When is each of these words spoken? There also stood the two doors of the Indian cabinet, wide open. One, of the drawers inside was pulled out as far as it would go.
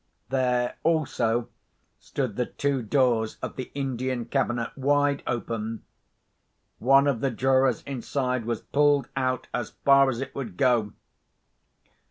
There 0.29 0.77
also 0.81 1.49
stood 1.99 2.35
the 2.35 2.47
two 2.47 2.81
doors 2.81 3.37
of 3.43 3.55
the 3.55 3.69
Indian 3.75 4.25
cabinet, 4.25 4.75
wide 4.75 5.21
open. 5.27 5.83
One, 6.79 7.05
of 7.05 7.19
the 7.19 7.29
drawers 7.29 7.83
inside 7.83 8.45
was 8.45 8.61
pulled 8.61 9.09
out 9.15 9.47
as 9.53 9.73
far 9.85 10.09
as 10.09 10.19
it 10.19 10.33
would 10.33 10.57
go. 10.57 10.93